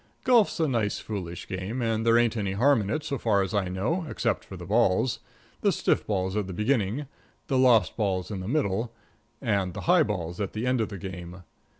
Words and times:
Golf's 0.23 0.59
a 0.59 0.67
nice, 0.67 0.97
foolish 0.97 1.47
game, 1.47 1.79
and 1.79 2.03
there 2.03 2.17
ain't 2.17 2.35
any 2.35 2.53
harm 2.53 2.81
in 2.81 2.89
it 2.89 3.03
so 3.03 3.19
far 3.19 3.43
as 3.43 3.53
I 3.53 3.67
know 3.69 4.07
except 4.09 4.43
for 4.43 4.57
the 4.57 4.65
balls 4.65 5.19
the 5.61 5.71
stiff 5.71 6.07
balls 6.07 6.35
at 6.35 6.47
the 6.47 6.53
beginning, 6.53 7.05
the 7.45 7.59
lost 7.59 7.95
balls 7.97 8.31
in 8.31 8.39
the 8.39 8.47
middle, 8.47 8.91
and 9.43 9.75
the 9.75 9.81
highballs 9.81 10.41
at 10.41 10.53
the 10.53 10.65
end 10.65 10.81
of 10.81 10.89
the 10.89 10.97
game. 10.97 11.43